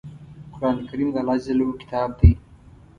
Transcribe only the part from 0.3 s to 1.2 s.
قرآن کریم د